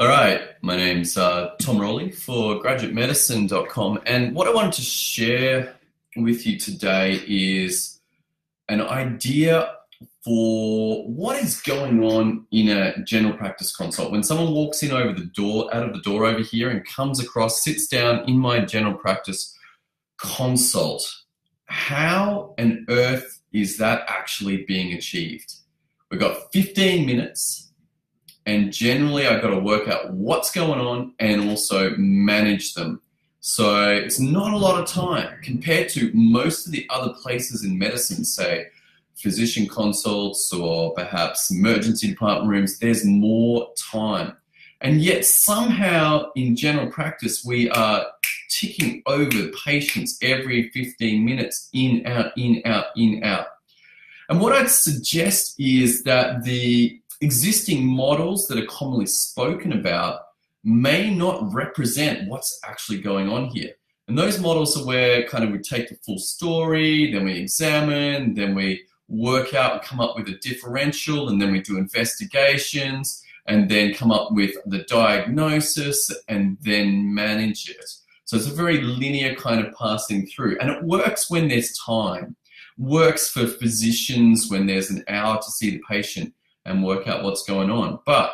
All 0.00 0.08
right, 0.08 0.40
my 0.62 0.76
name's 0.76 1.18
uh, 1.18 1.50
Tom 1.60 1.78
Rolley 1.78 2.10
for 2.10 2.58
graduatemedicine.com, 2.62 4.00
and 4.06 4.34
what 4.34 4.48
I 4.48 4.50
wanted 4.54 4.72
to 4.72 4.80
share 4.80 5.74
with 6.16 6.46
you 6.46 6.58
today 6.58 7.22
is 7.28 8.00
an 8.70 8.80
idea 8.80 9.74
for 10.24 11.06
what 11.06 11.36
is 11.36 11.60
going 11.60 12.02
on 12.02 12.46
in 12.50 12.70
a 12.70 13.04
general 13.04 13.36
practice 13.36 13.76
consult. 13.76 14.10
When 14.10 14.22
someone 14.22 14.54
walks 14.54 14.82
in 14.82 14.90
over 14.90 15.12
the 15.12 15.26
door, 15.26 15.68
out 15.74 15.86
of 15.86 15.92
the 15.92 16.00
door 16.00 16.24
over 16.24 16.40
here, 16.40 16.70
and 16.70 16.82
comes 16.82 17.22
across, 17.22 17.62
sits 17.62 17.86
down 17.86 18.26
in 18.26 18.38
my 18.38 18.60
general 18.60 18.94
practice 18.94 19.54
consult, 20.16 21.06
how 21.66 22.54
on 22.58 22.86
earth 22.88 23.42
is 23.52 23.76
that 23.76 24.04
actually 24.08 24.64
being 24.64 24.94
achieved? 24.94 25.56
We've 26.10 26.18
got 26.18 26.50
15 26.54 27.04
minutes 27.04 27.69
and 28.46 28.72
generally, 28.72 29.26
I've 29.26 29.42
got 29.42 29.50
to 29.50 29.58
work 29.58 29.88
out 29.88 30.12
what's 30.12 30.50
going 30.50 30.80
on 30.80 31.12
and 31.18 31.48
also 31.48 31.94
manage 31.96 32.74
them. 32.74 33.00
So 33.40 33.90
it's 33.90 34.20
not 34.20 34.52
a 34.52 34.56
lot 34.56 34.80
of 34.80 34.88
time 34.88 35.38
compared 35.42 35.88
to 35.90 36.10
most 36.14 36.66
of 36.66 36.72
the 36.72 36.86
other 36.90 37.14
places 37.14 37.64
in 37.64 37.78
medicine, 37.78 38.24
say 38.24 38.66
physician 39.14 39.66
consults 39.66 40.52
or 40.52 40.94
perhaps 40.94 41.50
emergency 41.50 42.08
department 42.08 42.50
rooms. 42.50 42.78
There's 42.78 43.04
more 43.04 43.72
time. 43.76 44.36
And 44.80 45.02
yet, 45.02 45.26
somehow 45.26 46.30
in 46.36 46.56
general 46.56 46.90
practice, 46.90 47.44
we 47.44 47.70
are 47.70 48.06
ticking 48.48 49.02
over 49.06 49.48
patients 49.64 50.18
every 50.22 50.70
15 50.70 51.24
minutes 51.24 51.68
in, 51.72 52.06
out, 52.06 52.32
in, 52.36 52.62
out, 52.64 52.86
in, 52.96 53.22
out. 53.22 53.46
And 54.28 54.40
what 54.40 54.52
I'd 54.52 54.70
suggest 54.70 55.58
is 55.58 56.04
that 56.04 56.44
the 56.44 57.00
existing 57.20 57.84
models 57.84 58.48
that 58.48 58.58
are 58.58 58.66
commonly 58.66 59.06
spoken 59.06 59.72
about 59.72 60.22
may 60.64 61.14
not 61.14 61.52
represent 61.52 62.28
what's 62.28 62.58
actually 62.64 63.00
going 63.00 63.28
on 63.28 63.46
here. 63.46 63.70
And 64.08 64.18
those 64.18 64.40
models 64.40 64.76
are 64.76 64.84
where 64.84 65.26
kind 65.28 65.44
of 65.44 65.50
we 65.50 65.58
take 65.58 65.88
the 65.88 65.94
full 66.04 66.18
story, 66.18 67.12
then 67.12 67.24
we 67.24 67.34
examine, 67.34 68.34
then 68.34 68.54
we 68.54 68.82
work 69.08 69.54
out 69.54 69.72
and 69.72 69.82
come 69.82 70.00
up 70.00 70.16
with 70.16 70.28
a 70.28 70.38
differential, 70.38 71.28
and 71.28 71.40
then 71.40 71.52
we 71.52 71.60
do 71.60 71.78
investigations, 71.78 73.22
and 73.46 73.70
then 73.70 73.94
come 73.94 74.10
up 74.10 74.32
with 74.32 74.54
the 74.66 74.84
diagnosis, 74.84 76.10
and 76.28 76.58
then 76.62 77.14
manage 77.14 77.68
it. 77.70 77.84
So 78.24 78.36
it's 78.36 78.46
a 78.46 78.54
very 78.54 78.80
linear 78.80 79.34
kind 79.34 79.64
of 79.64 79.74
passing 79.74 80.26
through. 80.26 80.58
And 80.60 80.70
it 80.70 80.82
works 80.82 81.30
when 81.30 81.48
there's 81.48 81.76
time, 81.78 82.36
works 82.78 83.28
for 83.28 83.46
physicians 83.46 84.48
when 84.50 84.66
there's 84.66 84.90
an 84.90 85.04
hour 85.08 85.36
to 85.36 85.50
see 85.50 85.70
the 85.70 85.82
patient 85.88 86.32
and 86.70 86.84
work 86.84 87.06
out 87.06 87.22
what's 87.22 87.44
going 87.44 87.70
on. 87.70 87.98
But 88.06 88.32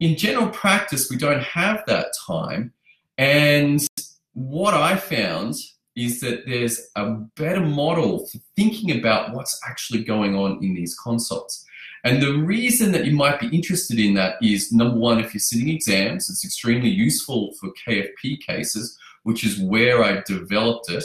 in 0.00 0.16
general 0.16 0.48
practice, 0.48 1.10
we 1.10 1.16
don't 1.16 1.42
have 1.42 1.82
that 1.86 2.08
time. 2.26 2.72
And 3.18 3.84
what 4.34 4.74
I 4.74 4.96
found 4.96 5.54
is 5.94 6.20
that 6.20 6.46
there's 6.46 6.80
a 6.96 7.10
better 7.36 7.60
model 7.60 8.26
for 8.26 8.38
thinking 8.56 8.98
about 8.98 9.34
what's 9.34 9.60
actually 9.68 10.02
going 10.04 10.34
on 10.34 10.62
in 10.62 10.74
these 10.74 10.96
consults. 10.98 11.64
And 12.04 12.20
the 12.20 12.32
reason 12.32 12.92
that 12.92 13.04
you 13.04 13.12
might 13.12 13.38
be 13.38 13.48
interested 13.48 13.98
in 13.98 14.14
that 14.14 14.36
is 14.42 14.72
number 14.72 14.98
one, 14.98 15.20
if 15.20 15.34
you're 15.34 15.40
sitting 15.40 15.68
exams, 15.68 16.28
it's 16.28 16.44
extremely 16.44 16.88
useful 16.88 17.52
for 17.60 17.70
KFP 17.86 18.40
cases, 18.40 18.98
which 19.22 19.44
is 19.44 19.60
where 19.60 20.02
I 20.02 20.22
developed 20.26 20.90
it 20.90 21.04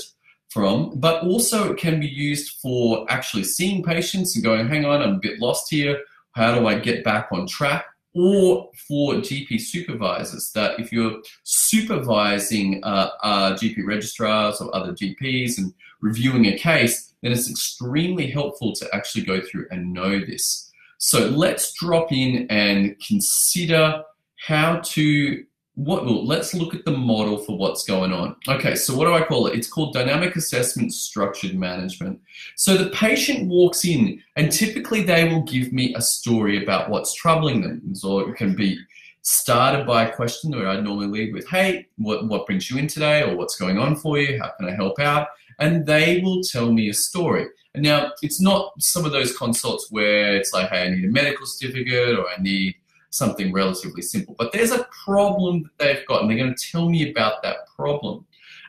from, 0.49 0.93
but 0.95 1.23
also 1.23 1.71
it 1.71 1.77
can 1.77 1.99
be 1.99 2.07
used 2.07 2.57
for 2.61 3.05
actually 3.09 3.43
seeing 3.43 3.83
patients 3.83 4.35
and 4.35 4.43
going, 4.43 4.67
hang 4.67 4.85
on, 4.85 5.01
I'm 5.01 5.15
a 5.15 5.19
bit 5.19 5.39
lost 5.39 5.69
here. 5.69 5.99
How 6.38 6.53
do 6.53 6.67
I 6.67 6.77
get 6.77 7.03
back 7.03 7.30
on 7.31 7.47
track? 7.47 7.85
Or 8.13 8.69
for 8.88 9.16
GP 9.16 9.59
supervisors, 9.59 10.52
that 10.52 10.79
if 10.79 10.91
you're 10.91 11.19
supervising 11.41 12.79
uh, 12.83 13.09
uh, 13.23 13.53
GP 13.55 13.88
registrars 13.88 14.61
or 14.61 14.73
other 14.75 14.94
GPs 14.94 15.57
and 15.57 15.73
reviewing 15.99 16.45
a 16.45 16.55
case, 16.55 17.16
then 17.23 17.31
it's 17.31 17.50
extremely 17.50 18.29
helpful 18.29 18.72
to 18.73 18.88
actually 18.94 19.23
go 19.23 19.41
through 19.41 19.66
and 19.72 19.91
know 19.91 20.19
this. 20.19 20.72
So 21.00 21.28
let's 21.28 21.73
drop 21.73 22.12
in 22.12 22.45
and 22.51 22.95
consider 23.00 24.03
how 24.45 24.81
to 24.94 25.44
what 25.77 26.05
well, 26.05 26.25
let's 26.25 26.55
look 26.55 26.73
at 26.73 26.85
the 26.85 26.91
model 26.91 27.38
for 27.38 27.55
what's 27.55 27.85
going 27.85 28.11
on. 28.11 28.35
Okay, 28.47 28.73
so 28.73 28.95
what 28.95 29.05
do 29.05 29.13
I 29.13 29.21
call 29.21 29.45
it? 29.45 29.55
It's 29.55 29.67
called 29.67 29.93
dynamic 29.93 30.35
assessment 30.35 30.91
structured 30.91 31.53
management. 31.53 32.19
So 32.55 32.75
the 32.77 32.89
patient 32.89 33.47
walks 33.47 33.85
in 33.85 34.19
and 34.38 34.51
typically 34.51 35.03
they 35.03 35.29
will 35.29 35.43
give 35.43 35.71
me 35.71 35.93
a 35.93 36.01
story 36.01 36.63
about 36.63 36.89
what's 36.89 37.13
troubling 37.13 37.61
them. 37.61 37.93
So 37.93 38.21
it 38.21 38.35
can 38.35 38.55
be 38.55 38.79
started 39.21 39.85
by 39.85 40.05
a 40.05 40.15
question 40.15 40.49
where 40.49 40.67
I 40.67 40.81
normally 40.81 41.07
lead 41.07 41.31
with, 41.31 41.47
hey, 41.47 41.85
what, 41.97 42.27
what 42.27 42.47
brings 42.47 42.71
you 42.71 42.79
in 42.79 42.88
today? 42.88 43.21
Or 43.21 43.35
what's 43.35 43.55
going 43.55 43.77
on 43.77 43.97
for 43.97 44.17
you? 44.17 44.39
How 44.41 44.53
can 44.57 44.67
I 44.67 44.73
help 44.73 44.99
out? 44.99 45.27
And 45.59 45.85
they 45.85 46.21
will 46.23 46.41
tell 46.41 46.71
me 46.71 46.89
a 46.89 46.94
story. 46.94 47.45
Now 47.75 48.13
it's 48.23 48.41
not 48.41 48.73
some 48.81 49.05
of 49.05 49.11
those 49.11 49.38
consults 49.38 49.91
where 49.91 50.35
it's 50.35 50.53
like, 50.53 50.69
hey, 50.69 50.88
I 50.88 50.89
need 50.89 51.05
a 51.05 51.11
medical 51.11 51.45
certificate 51.45 52.17
or 52.17 52.27
I 52.27 52.41
need 52.41 52.77
something 53.09 53.51
relatively 53.53 54.01
simple. 54.01 54.35
But 54.38 54.51
there's 54.51 54.72
a 54.72 54.88
problem 55.06 55.63
that 55.63 55.78
they've 55.78 56.06
got, 56.07 56.22
and 56.22 56.29
they're 56.29 56.38
going 56.38 56.56
to 56.56 56.72
tell 56.72 56.90
me 56.90 57.09
about 57.09 57.41
that 57.44 57.68
problem. 57.75 58.25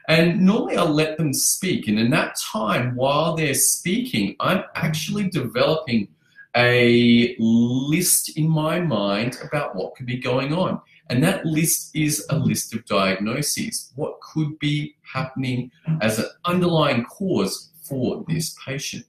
And 0.09 0.41
normally 0.41 0.76
I'll 0.76 0.88
let 0.88 1.19
them 1.19 1.34
speak. 1.34 1.87
And 1.87 1.99
in 1.99 2.10
that 2.10 2.37
time, 2.41 2.97
while 2.97 3.37
they're 3.37 3.53
speaking, 3.54 4.37
I'm 4.41 4.65
actually 4.75 5.28
developing 5.28 6.09
a 6.56 7.37
list 7.38 8.37
in 8.38 8.49
my 8.49 8.81
mind 8.81 9.37
about 9.44 9.76
what 9.76 9.94
could 9.94 10.06
be 10.06 10.16
going 10.16 10.55
on. 10.55 10.81
And 11.10 11.22
that 11.22 11.44
list 11.44 11.94
is 11.94 12.26
a 12.31 12.38
list 12.38 12.75
of 12.75 12.84
diagnoses. 12.87 13.93
What 13.97 14.20
could 14.20 14.59
be 14.59 14.97
happening 15.03 15.70
as 16.00 16.19
an 16.19 16.26
underlying 16.44 17.05
cause 17.05 17.70
for 17.82 18.25
this 18.28 18.56
patient? 18.65 19.05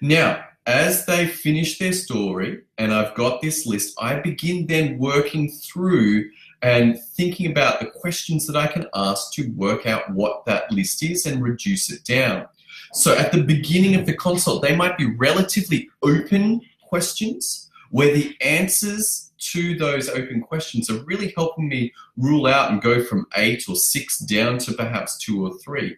Now, 0.00 0.44
as 0.66 1.06
they 1.06 1.26
finish 1.26 1.78
their 1.78 1.92
story 1.92 2.62
and 2.78 2.92
I've 2.92 3.14
got 3.14 3.42
this 3.42 3.66
list, 3.66 3.94
I 3.98 4.20
begin 4.20 4.66
then 4.66 4.98
working 4.98 5.50
through 5.50 6.30
and 6.62 6.98
thinking 7.16 7.50
about 7.50 7.80
the 7.80 7.86
questions 7.86 8.46
that 8.46 8.56
I 8.56 8.68
can 8.68 8.86
ask 8.94 9.32
to 9.34 9.50
work 9.56 9.86
out 9.86 10.10
what 10.10 10.44
that 10.46 10.70
list 10.70 11.02
is 11.02 11.26
and 11.26 11.42
reduce 11.42 11.90
it 11.90 12.04
down. 12.04 12.46
So 12.92 13.16
at 13.16 13.32
the 13.32 13.42
beginning 13.42 13.96
of 13.96 14.06
the 14.06 14.14
consult, 14.14 14.62
they 14.62 14.76
might 14.76 14.96
be 14.96 15.06
relatively 15.16 15.88
open 16.02 16.60
questions 16.82 17.70
where 17.90 18.12
the 18.12 18.36
answers 18.40 19.32
to 19.38 19.76
those 19.76 20.08
open 20.08 20.40
questions 20.40 20.88
are 20.88 21.02
really 21.04 21.32
helping 21.36 21.68
me 21.68 21.92
rule 22.16 22.46
out 22.46 22.70
and 22.70 22.80
go 22.80 23.02
from 23.02 23.26
eight 23.36 23.64
or 23.68 23.74
six 23.74 24.18
down 24.18 24.58
to 24.58 24.72
perhaps 24.72 25.18
two 25.18 25.44
or 25.44 25.58
three. 25.58 25.96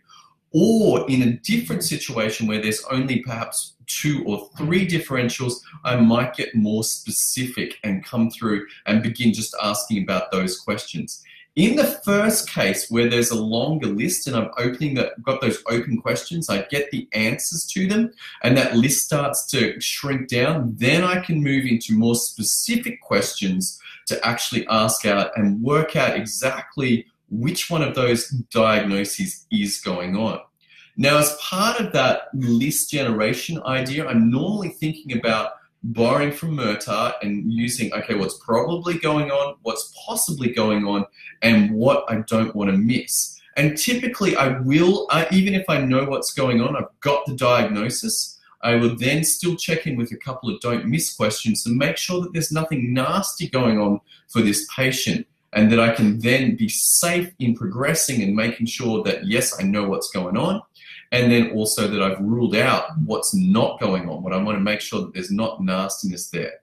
Or 0.55 1.05
in 1.11 1.23
a 1.23 1.33
different 1.33 1.83
situation 1.83 2.47
where 2.47 2.63
there's 2.63 2.85
only 2.85 3.21
perhaps 3.21 3.75
two 3.87 4.23
or 4.25 4.49
three 4.57 4.87
differentials, 4.87 5.55
I 5.85 5.97
might 5.97 6.37
get 6.37 6.55
more 6.55 6.85
specific 6.85 7.79
and 7.83 8.05
come 8.05 8.31
through 8.31 8.67
and 8.87 9.03
begin 9.03 9.35
just 9.35 9.55
asking 9.61 10.05
about 10.05 10.31
those 10.31 10.59
questions. 10.59 11.23
In 11.57 11.77
the 11.77 12.01
first 12.05 12.51
case 12.51 12.91
where 12.91 13.09
there's 13.09 13.31
a 13.31 13.41
longer 13.41 13.87
list 13.87 14.27
and 14.27 14.37
I'm 14.37 14.51
opening 14.59 14.95
that 14.95 15.23
got 15.23 15.41
those 15.41 15.63
open 15.69 16.01
questions, 16.01 16.49
I 16.49 16.63
get 16.63 16.91
the 16.91 17.09
answers 17.13 17.65
to 17.75 17.87
them 17.87 18.13
and 18.43 18.57
that 18.57 18.77
list 18.77 19.05
starts 19.05 19.47
to 19.51 19.81
shrink 19.81 20.29
down, 20.29 20.75
then 20.77 21.05
I 21.05 21.21
can 21.21 21.43
move 21.43 21.65
into 21.65 21.97
more 21.97 22.17
specific 22.17 23.01
questions 23.01 23.81
to 24.07 24.25
actually 24.27 24.67
ask 24.69 25.07
out 25.07 25.31
and 25.37 25.63
work 25.63 25.95
out 25.95 26.17
exactly 26.17 27.07
which 27.31 27.71
one 27.71 27.83
of 27.83 27.95
those 27.95 28.29
diagnoses 28.29 29.47
is 29.51 29.81
going 29.81 30.17
on. 30.17 30.41
Now, 30.97 31.19
as 31.19 31.37
part 31.41 31.81
of 31.81 31.93
that 31.93 32.29
list 32.35 32.91
generation 32.91 33.61
idea, 33.65 34.07
I'm 34.07 34.31
normally 34.31 34.69
thinking 34.69 35.19
about 35.19 35.53
borrowing 35.83 36.33
from 36.33 36.57
Murtagh 36.57 37.15
and 37.21 37.53
using, 37.53 37.93
okay, 37.93 38.15
what's 38.15 38.39
probably 38.39 38.99
going 38.99 39.31
on, 39.31 39.57
what's 39.63 39.93
possibly 40.07 40.53
going 40.53 40.87
on, 40.87 41.05
and 41.43 41.73
what 41.73 42.05
I 42.09 42.23
don't 42.27 42.55
want 42.55 42.71
to 42.71 42.77
miss. 42.77 43.39
And 43.57 43.77
typically, 43.77 44.37
I 44.37 44.59
will, 44.61 45.07
uh, 45.11 45.27
even 45.31 45.55
if 45.55 45.65
I 45.69 45.81
know 45.81 46.05
what's 46.05 46.33
going 46.33 46.61
on, 46.61 46.77
I've 46.77 47.01
got 47.01 47.27
the 47.27 47.35
diagnosis, 47.35 48.41
I 48.63 48.77
will 48.77 48.97
then 48.97 49.25
still 49.25 49.57
check 49.57 49.87
in 49.87 49.97
with 49.97 50.11
a 50.11 50.17
couple 50.17 50.49
of 50.49 50.61
don't 50.61 50.87
miss 50.87 51.15
questions 51.15 51.63
to 51.65 51.71
make 51.71 51.99
sure 51.99 52.23
that 52.23 52.33
there's 52.33 52.51
nothing 52.51 52.95
nasty 52.95 53.49
going 53.49 53.79
on 53.79 54.01
for 54.29 54.41
this 54.41 54.67
patient 54.75 55.27
and 55.55 55.71
that 55.71 55.81
I 55.81 55.95
can 55.95 56.19
then 56.19 56.57
be 56.57 56.69
safe 56.69 57.33
in 57.39 57.55
progressing 57.55 58.23
and 58.23 58.35
making 58.35 58.67
sure 58.67 59.03
that 59.05 59.25
yes, 59.27 59.59
I 59.59 59.63
know 59.63 59.89
what's 59.89 60.11
going 60.11 60.37
on, 60.37 60.61
and 61.13 61.31
then 61.31 61.53
also 61.53 61.87
that 61.89 62.03
I've 62.03 62.21
ruled 62.21 62.57
out 62.57 62.87
what's 63.05 63.35
not 63.35 63.81
going 63.81 64.09
on. 64.09 64.23
What 64.23 64.33
I 64.33 64.43
want 64.43 64.57
to 64.57 64.63
make 64.63 64.81
sure 64.81 65.01
that 65.01 65.15
there's 65.15 65.31
not 65.31 65.63
nastiness 65.63 66.29
there. 66.31 66.55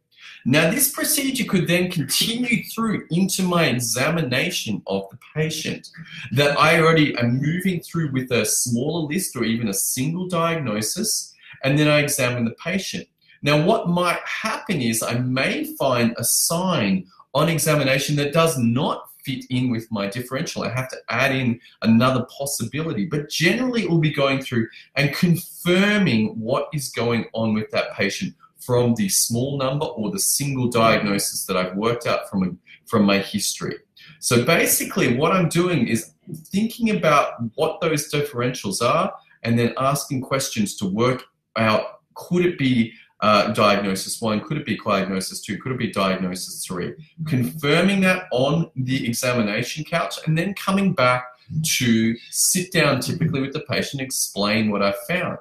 Now, 0.43 0.71
this 0.71 0.91
procedure 0.91 1.45
could 1.45 1.67
then 1.67 1.91
continue 1.91 2.63
through 2.63 3.05
into 3.11 3.43
my 3.43 3.65
examination 3.65 4.81
of 4.87 5.07
the 5.11 5.17
patient 5.35 5.87
that 6.31 6.59
I 6.59 6.81
already 6.81 7.15
am 7.17 7.39
moving 7.39 7.79
through 7.79 8.11
with 8.11 8.31
a 8.31 8.43
smaller 8.43 9.07
list 9.07 9.35
or 9.35 9.43
even 9.43 9.67
a 9.67 9.73
single 9.73 10.27
diagnosis, 10.27 11.33
and 11.63 11.77
then 11.77 11.87
I 11.87 11.99
examine 11.99 12.45
the 12.45 12.55
patient. 12.55 13.07
Now, 13.43 13.63
what 13.63 13.87
might 13.87 14.19
happen 14.25 14.81
is 14.81 15.03
I 15.03 15.19
may 15.19 15.75
find 15.75 16.15
a 16.17 16.23
sign 16.23 17.05
on 17.33 17.49
examination 17.49 18.15
that 18.17 18.33
does 18.33 18.57
not 18.57 19.07
fit 19.23 19.45
in 19.49 19.69
with 19.69 19.91
my 19.91 20.07
differential. 20.07 20.63
I 20.63 20.69
have 20.69 20.89
to 20.89 20.97
add 21.09 21.35
in 21.35 21.59
another 21.81 22.25
possibility. 22.37 23.05
But 23.05 23.29
generally, 23.29 23.83
it 23.83 23.89
will 23.89 23.99
be 23.99 24.13
going 24.13 24.41
through 24.41 24.67
and 24.95 25.13
confirming 25.13 26.39
what 26.39 26.69
is 26.73 26.89
going 26.89 27.25
on 27.33 27.53
with 27.53 27.69
that 27.71 27.93
patient 27.93 28.33
from 28.59 28.95
the 28.95 29.09
small 29.09 29.57
number 29.57 29.85
or 29.85 30.11
the 30.11 30.19
single 30.19 30.67
diagnosis 30.67 31.45
that 31.45 31.57
I've 31.57 31.75
worked 31.75 32.05
out 32.05 32.29
from, 32.29 32.43
a, 32.43 32.87
from 32.87 33.03
my 33.03 33.19
history. 33.19 33.75
So 34.19 34.45
basically, 34.45 35.15
what 35.15 35.31
I'm 35.31 35.49
doing 35.49 35.87
is 35.87 36.13
thinking 36.47 36.95
about 36.95 37.33
what 37.55 37.81
those 37.81 38.11
differentials 38.11 38.81
are 38.81 39.13
and 39.43 39.57
then 39.57 39.73
asking 39.77 40.21
questions 40.21 40.75
to 40.77 40.85
work 40.85 41.23
out 41.55 42.01
could 42.15 42.45
it 42.45 42.57
be 42.57 42.93
uh, 43.21 43.51
diagnosis 43.53 44.21
one, 44.21 44.41
could 44.41 44.57
it 44.57 44.65
be 44.65 44.77
diagnosis 44.77 45.41
two, 45.41 45.57
could 45.57 45.71
it 45.71 45.77
be 45.77 45.91
diagnosis 45.91 46.65
three? 46.65 46.93
Confirming 47.27 48.01
that 48.01 48.25
on 48.31 48.71
the 48.75 49.07
examination 49.07 49.83
couch 49.83 50.15
and 50.25 50.37
then 50.37 50.53
coming 50.55 50.93
back 50.93 51.25
to 51.63 52.15
sit 52.29 52.71
down 52.71 53.01
typically 53.01 53.41
with 53.41 53.53
the 53.53 53.61
patient, 53.61 54.01
explain 54.01 54.71
what 54.71 54.81
I 54.81 54.93
found. 55.07 55.37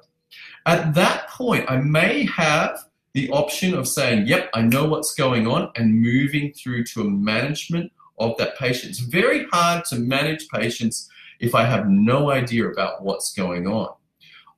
At 0.67 0.95
that 0.95 1.29
point, 1.29 1.71
I 1.71 1.77
may 1.79 2.27
have 2.27 2.79
the 3.13 3.31
option 3.31 3.75
of 3.75 3.89
saying, 3.89 4.27
yep, 4.27 4.51
I 4.55 4.63
know 4.63 4.87
what's 4.87 5.15
going 5.15 5.47
on, 5.47 5.73
and 5.77 6.01
moving 6.01 6.53
through 6.53 6.85
to 6.85 7.01
a 7.03 7.11
management 7.11 7.91
of 8.19 8.37
that 8.37 8.57
patient. 8.59 8.91
It's 8.91 9.01
very 9.01 9.47
hard 9.53 9.85
to 9.87 9.97
manage 9.97 10.49
patients 10.49 11.09
if 11.41 11.55
I 11.55 11.65
have 11.65 11.89
no 11.89 12.31
idea 12.31 12.69
about 12.69 13.03
what's 13.03 13.33
going 13.33 13.67
on. 13.67 13.95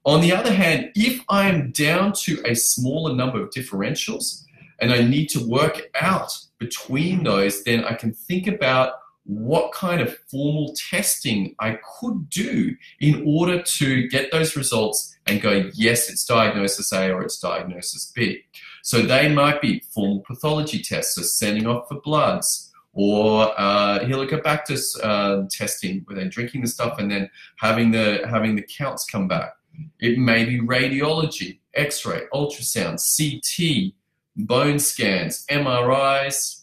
On 0.05 0.21
the 0.21 0.33
other 0.33 0.53
hand, 0.53 0.91
if 0.97 1.23
I 1.29 1.49
am 1.49 1.71
down 1.71 2.13
to 2.25 2.43
a 2.45 2.55
smaller 2.55 3.15
number 3.15 3.41
of 3.41 3.51
differentials 3.51 4.45
and 4.81 4.93
I 4.93 5.03
need 5.03 5.29
to 5.29 5.47
work 5.47 5.91
out 6.01 6.37
between 6.59 7.23
those, 7.23 7.63
then 7.63 7.85
I 7.85 7.95
can 7.95 8.13
think 8.13 8.49
about 8.49 8.95
what 9.25 9.73
kind 9.73 10.01
of 10.01 10.19
formal 10.29 10.75
testing 10.91 11.55
I 11.61 11.79
could 12.01 12.29
do 12.29 12.75
in 13.01 13.23
order 13.25 13.63
to 13.63 14.09
get 14.09 14.33
those 14.33 14.57
results 14.57 15.17
and 15.27 15.41
go, 15.41 15.71
yes, 15.75 16.11
it's 16.11 16.25
diagnosis 16.25 16.93
A 16.93 17.13
or 17.13 17.23
it's 17.23 17.39
diagnosis 17.39 18.11
B. 18.13 18.43
So 18.83 19.03
they 19.03 19.33
might 19.33 19.61
be 19.63 19.85
formal 19.95 20.21
pathology 20.27 20.83
tests, 20.83 21.15
so 21.15 21.23
sending 21.23 21.69
off 21.69 21.87
for 21.89 22.01
bloods, 22.01 22.73
or 22.95 23.55
uh, 23.57 24.01
Helicobacter 24.01 24.79
uh, 25.03 25.47
testing, 25.49 26.03
where 26.05 26.17
they're 26.17 26.29
drinking 26.29 26.63
the 26.63 26.67
stuff 26.67 26.99
and 26.99 27.11
then 27.11 27.31
having 27.59 27.93
the 27.93 28.23
having 28.29 28.57
the 28.57 28.63
counts 28.63 29.05
come 29.05 29.29
back. 29.29 29.55
It 30.01 30.19
may 30.19 30.45
be 30.45 30.61
radiology, 30.61 31.59
X-ray, 31.75 32.23
ultrasound, 32.33 32.99
CT, 33.17 33.95
bone 34.37 34.79
scans, 34.79 35.47
MRIs. 35.47 36.63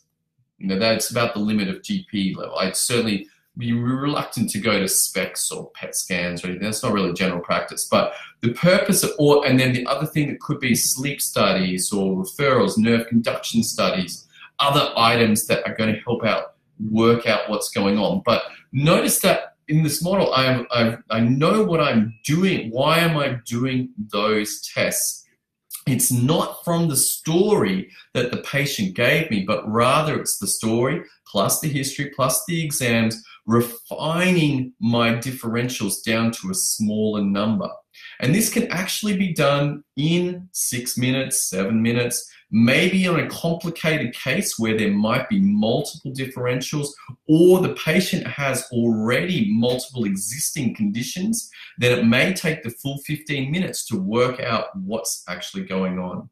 You 0.58 0.68
know, 0.68 0.80
that's 0.80 1.10
about 1.10 1.34
the 1.34 1.40
limit 1.40 1.70
of 1.70 1.82
GP 1.82 2.36
level. 2.36 2.58
I'd 2.58 2.76
certainly 2.76 3.28
be 3.58 3.74
reluctant 3.74 4.50
to 4.52 4.60
go 4.60 4.80
to 4.80 4.86
SPECTs 4.86 5.52
or 5.52 5.70
PET 5.72 5.96
scans 5.96 6.44
or 6.44 6.48
anything. 6.48 6.64
That's 6.64 6.84
not 6.84 6.94
really 6.94 7.14
general 7.14 7.42
practice. 7.42 7.88
But 7.90 8.14
the 8.42 8.54
purpose 8.54 9.04
of, 9.04 9.12
or, 9.20 9.46
and 9.46 9.60
then 9.60 9.74
the 9.74 9.86
other 9.86 10.06
thing 10.06 10.30
that 10.30 10.40
could 10.40 10.60
be 10.60 10.76
sleep 10.76 11.22
studies 11.22 11.92
or 11.92 12.24
referrals, 12.24 12.78
nerve 12.78 13.08
conduction 13.08 13.64
studies, 13.64 14.28
other 14.60 14.92
items 14.96 15.46
that 15.48 15.66
are 15.68 15.76
going 15.76 15.94
to 15.94 16.00
help 16.02 16.26
out 16.26 16.56
work 16.90 17.28
out 17.28 17.50
what's 17.50 17.70
going 17.70 17.98
on. 17.98 18.22
But 18.26 18.44
notice 18.72 19.20
that 19.20 19.49
in 19.70 19.84
this 19.84 20.04
model, 20.04 20.34
I, 20.34 20.66
I, 20.72 20.98
I 21.12 21.20
know 21.22 21.64
what 21.64 21.80
I'm 21.80 22.20
doing. 22.26 22.72
Why 22.72 23.00
am 23.00 23.16
I 23.16 23.40
doing 23.46 23.90
those 24.12 24.62
tests? 24.62 25.26
It's 25.88 26.12
not 26.12 26.64
from 26.66 26.90
the 26.90 26.96
story 26.96 27.90
that 28.14 28.32
the 28.32 28.38
patient 28.38 28.96
gave 28.96 29.32
me, 29.32 29.44
but 29.44 29.68
rather 29.70 30.20
it's 30.20 30.40
the 30.40 30.48
story 30.48 31.04
plus 31.26 31.60
the 31.60 31.68
history 31.68 32.12
plus 32.16 32.44
the 32.46 32.64
exams, 32.64 33.24
refining 33.46 34.74
my 34.80 35.14
differentials 35.14 36.04
down 36.04 36.32
to 36.32 36.50
a 36.50 36.56
smaller 36.56 37.24
number. 37.24 37.70
And 38.20 38.36
this 38.36 38.52
can 38.52 38.68
actually 38.72 39.16
be 39.16 39.34
done 39.34 39.84
in 39.96 40.50
six 40.52 40.98
minutes, 40.98 41.50
seven 41.50 41.82
minutes, 41.82 42.30
maybe 42.52 43.08
on 43.08 43.20
a 43.20 43.30
complicated 43.30 44.14
case 44.14 44.58
where 44.58 44.78
there 44.78 44.92
might 44.92 45.30
be 45.30 45.40
multiple 45.40 46.12
differentials 46.12 46.90
or 47.28 47.62
the 47.62 47.76
patient 47.76 48.26
has 48.26 48.68
already 48.72 49.52
multiple 49.52 50.04
existing 50.04 50.76
conditions, 50.76 51.50
then 51.78 51.98
it 51.98 52.06
may 52.06 52.34
take 52.34 52.64
the 52.64 52.72
full 52.72 52.98
15 53.06 53.52
minutes 53.52 53.86
to 53.86 53.96
work 53.96 54.40
out 54.40 54.76
what's 54.76 55.24
actually 55.28 55.64
going 55.64 56.00
on. 56.00 56.30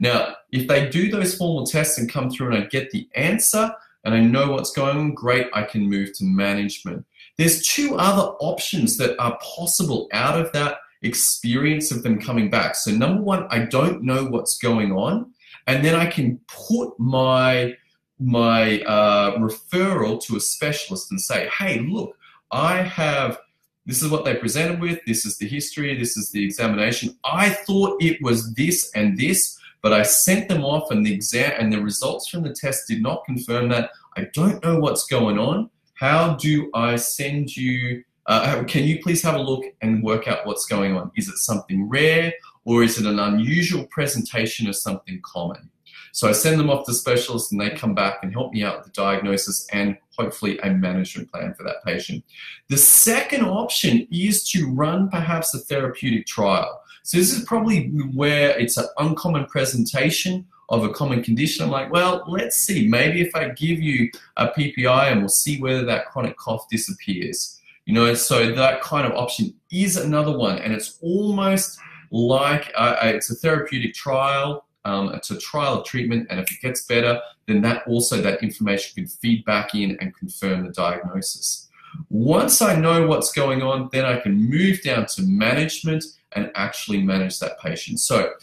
Now, 0.00 0.34
if 0.50 0.66
they 0.66 0.88
do 0.88 1.10
those 1.10 1.36
formal 1.36 1.66
tests 1.66 1.98
and 1.98 2.10
come 2.10 2.30
through 2.30 2.54
and 2.54 2.64
I 2.64 2.66
get 2.66 2.90
the 2.90 3.08
answer 3.14 3.72
and 4.04 4.14
I 4.14 4.20
know 4.20 4.52
what's 4.52 4.72
going 4.72 4.96
on, 4.96 5.14
great, 5.14 5.46
I 5.52 5.62
can 5.62 5.88
move 5.88 6.12
to 6.14 6.24
management. 6.24 7.04
There's 7.38 7.66
two 7.66 7.96
other 7.96 8.32
options 8.40 8.96
that 8.96 9.18
are 9.18 9.38
possible 9.38 10.08
out 10.12 10.40
of 10.40 10.52
that 10.52 10.78
experience 11.02 11.90
of 11.90 12.02
them 12.02 12.20
coming 12.20 12.50
back. 12.50 12.74
So, 12.74 12.90
number 12.90 13.22
one, 13.22 13.46
I 13.50 13.60
don't 13.60 14.02
know 14.02 14.24
what's 14.24 14.58
going 14.58 14.92
on 14.92 15.32
and 15.66 15.84
then 15.84 15.94
I 15.94 16.06
can 16.06 16.40
put 16.48 16.98
my 16.98 17.76
my 18.18 18.82
uh, 18.82 19.38
referral 19.38 20.22
to 20.24 20.36
a 20.36 20.40
specialist 20.40 21.10
and 21.10 21.18
say, 21.20 21.48
hey, 21.56 21.78
look, 21.78 22.14
I 22.50 22.82
have 22.82 23.38
this 23.86 24.02
is 24.02 24.10
what 24.10 24.24
they 24.24 24.34
presented 24.34 24.78
with, 24.80 24.98
this 25.06 25.24
is 25.24 25.38
the 25.38 25.48
history, 25.48 25.96
this 25.96 26.16
is 26.16 26.30
the 26.30 26.44
examination. 26.44 27.16
I 27.24 27.48
thought 27.50 28.02
it 28.02 28.20
was 28.20 28.52
this 28.54 28.90
and 28.94 29.16
this, 29.16 29.58
but 29.80 29.92
I 29.92 30.02
sent 30.02 30.48
them 30.48 30.64
off 30.64 30.90
and 30.90 31.04
the 31.04 31.14
exam 31.14 31.52
and 31.58 31.72
the 31.72 31.80
results 31.80 32.28
from 32.28 32.42
the 32.42 32.52
test 32.52 32.88
did 32.88 33.02
not 33.02 33.24
confirm 33.24 33.68
that. 33.70 33.90
I 34.16 34.26
don't 34.34 34.62
know 34.62 34.78
what's 34.78 35.06
going 35.06 35.38
on. 35.38 35.70
How 35.94 36.34
do 36.34 36.70
I 36.74 36.96
send 36.96 37.56
you 37.56 38.04
uh, 38.30 38.62
can 38.64 38.84
you 38.84 39.02
please 39.02 39.22
have 39.22 39.34
a 39.34 39.42
look 39.42 39.64
and 39.80 40.04
work 40.04 40.28
out 40.28 40.46
what's 40.46 40.64
going 40.66 40.96
on? 40.96 41.10
Is 41.16 41.28
it 41.28 41.36
something 41.38 41.88
rare 41.88 42.32
or 42.64 42.84
is 42.84 42.96
it 42.96 43.04
an 43.04 43.18
unusual 43.18 43.86
presentation 43.86 44.68
of 44.68 44.76
something 44.76 45.20
common? 45.22 45.68
So 46.12 46.28
I 46.28 46.32
send 46.32 46.60
them 46.60 46.70
off 46.70 46.86
to 46.86 46.94
specialists 46.94 47.50
and 47.50 47.60
they 47.60 47.70
come 47.70 47.92
back 47.92 48.18
and 48.22 48.32
help 48.32 48.52
me 48.52 48.62
out 48.62 48.78
with 48.78 48.86
the 48.86 48.92
diagnosis 48.92 49.66
and 49.72 49.96
hopefully 50.16 50.58
a 50.60 50.70
management 50.70 51.30
plan 51.32 51.54
for 51.54 51.64
that 51.64 51.82
patient. 51.84 52.24
The 52.68 52.76
second 52.76 53.42
option 53.42 54.06
is 54.12 54.48
to 54.50 54.70
run 54.70 55.08
perhaps 55.08 55.52
a 55.52 55.58
therapeutic 55.58 56.26
trial. 56.26 56.82
So 57.02 57.18
this 57.18 57.36
is 57.36 57.44
probably 57.44 57.88
where 58.14 58.56
it's 58.58 58.76
an 58.76 58.86
uncommon 58.98 59.46
presentation 59.46 60.46
of 60.68 60.84
a 60.84 60.90
common 60.90 61.24
condition. 61.24 61.64
I'm 61.64 61.70
like, 61.72 61.90
well, 61.90 62.22
let's 62.28 62.56
see. 62.56 62.86
Maybe 62.86 63.22
if 63.22 63.34
I 63.34 63.48
give 63.48 63.80
you 63.80 64.08
a 64.36 64.48
PPI 64.48 65.10
and 65.10 65.20
we'll 65.20 65.28
see 65.28 65.60
whether 65.60 65.84
that 65.84 66.06
chronic 66.06 66.36
cough 66.36 66.68
disappears. 66.70 67.59
You 67.90 67.96
know, 67.96 68.14
so 68.14 68.52
that 68.52 68.82
kind 68.82 69.04
of 69.04 69.18
option 69.18 69.52
is 69.72 69.96
another 69.96 70.38
one, 70.38 70.58
and 70.58 70.72
it's 70.72 70.96
almost 71.02 71.76
like 72.12 72.70
it's 72.76 73.32
a 73.32 73.34
therapeutic 73.34 73.94
trial. 73.94 74.64
Um, 74.84 75.12
it's 75.12 75.32
a 75.32 75.38
trial 75.38 75.80
of 75.80 75.84
treatment, 75.84 76.28
and 76.30 76.38
if 76.38 76.52
it 76.52 76.60
gets 76.62 76.84
better, 76.84 77.20
then 77.48 77.62
that 77.62 77.84
also 77.88 78.22
that 78.22 78.44
information 78.44 78.94
can 78.94 79.08
feed 79.08 79.44
back 79.44 79.74
in 79.74 79.98
and 80.00 80.16
confirm 80.16 80.64
the 80.64 80.70
diagnosis. 80.70 81.68
Once 82.10 82.62
I 82.62 82.76
know 82.76 83.08
what's 83.08 83.32
going 83.32 83.60
on, 83.60 83.88
then 83.90 84.04
I 84.04 84.20
can 84.20 84.36
move 84.48 84.84
down 84.84 85.06
to 85.06 85.22
management 85.22 86.04
and 86.30 86.52
actually 86.54 87.02
manage 87.02 87.40
that 87.40 87.58
patient. 87.58 87.98
So, 87.98 88.34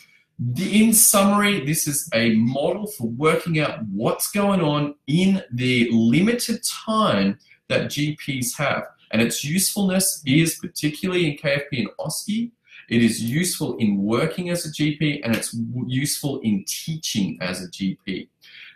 in 0.58 0.92
summary, 0.92 1.66
this 1.66 1.88
is 1.88 2.10
a 2.14 2.36
model 2.36 2.86
for 2.86 3.08
working 3.08 3.62
out 3.62 3.80
what's 3.86 4.30
going 4.30 4.60
on 4.60 4.96
in 5.08 5.42
the 5.54 5.90
limited 5.94 6.66
time 6.86 7.40
that 7.70 7.86
GPs 7.86 8.58
have. 8.58 8.84
And 9.12 9.22
its 9.22 9.44
usefulness 9.44 10.22
is 10.26 10.56
particularly 10.56 11.30
in 11.30 11.38
KFP 11.38 11.80
and 11.80 11.90
OSCE. 12.00 12.52
It 12.90 13.04
is 13.04 13.22
useful 13.22 13.76
in 13.78 14.04
working 14.04 14.50
as 14.50 14.66
a 14.66 14.70
GP 14.70 15.22
and 15.24 15.36
it's 15.36 15.54
useful 15.86 16.40
in 16.42 16.64
teaching 16.68 17.38
as 17.42 17.62
a 17.62 17.70
GP. 17.70 18.30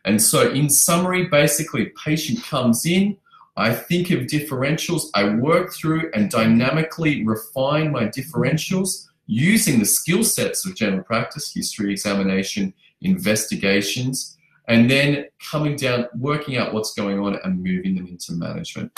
And 0.04 0.22
so, 0.22 0.50
in 0.52 0.70
summary, 0.70 1.28
basically, 1.28 1.94
patient 2.04 2.44
comes 2.44 2.86
in, 2.86 3.18
I 3.56 3.74
think 3.74 4.10
of 4.12 4.22
differentials, 4.22 5.04
I 5.14 5.36
work 5.36 5.74
through 5.74 6.10
and 6.14 6.30
dynamically 6.30 7.26
refine 7.26 7.92
my 7.92 8.06
differentials 8.06 9.08
using 9.28 9.80
the 9.80 9.86
skill 9.86 10.24
sets 10.24 10.66
of 10.66 10.76
general 10.76 11.04
practice, 11.04 11.54
history 11.54 11.92
examination, 11.92 12.74
investigations, 13.02 14.38
and 14.68 14.90
then 14.90 15.26
coming 15.52 15.76
down, 15.76 16.08
working 16.18 16.58
out 16.58 16.74
what's 16.74 16.94
going 16.94 17.20
on 17.20 17.38
and 17.44 17.64
moving 17.64 17.96
them 17.96 18.08
into 18.08 18.34
management. 18.34 18.92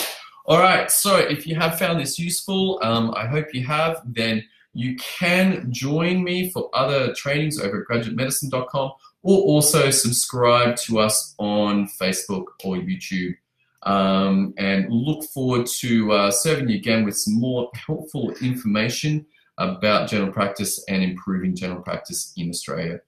All 0.45 0.59
right, 0.59 0.91
so 0.91 1.17
if 1.17 1.47
you 1.47 1.55
have 1.55 1.79
found 1.79 2.01
this 2.01 2.19
useful, 2.19 2.79
um, 2.83 3.13
I 3.15 3.27
hope 3.27 3.53
you 3.53 3.65
have, 3.65 4.01
then 4.05 4.43
you 4.73 4.97
can 4.97 5.71
join 5.71 6.21
me 6.21 6.51
for 6.51 6.69
other 6.73 7.13
trainings 7.13 7.59
over 7.59 7.81
at 7.81 7.87
graduatemedicine.com 7.87 8.91
or 9.21 9.37
also 9.37 9.89
subscribe 9.89 10.75
to 10.75 10.99
us 10.99 11.33
on 11.39 11.87
Facebook 11.99 12.45
or 12.65 12.75
YouTube. 12.75 13.35
Um, 13.83 14.53
and 14.57 14.87
look 14.89 15.23
forward 15.25 15.65
to 15.79 16.11
uh, 16.11 16.31
serving 16.31 16.69
you 16.69 16.77
again 16.77 17.05
with 17.05 17.17
some 17.17 17.39
more 17.39 17.69
helpful 17.75 18.33
information 18.41 19.25
about 19.57 20.09
general 20.09 20.31
practice 20.31 20.83
and 20.89 21.03
improving 21.03 21.55
general 21.55 21.81
practice 21.81 22.33
in 22.35 22.49
Australia. 22.49 22.99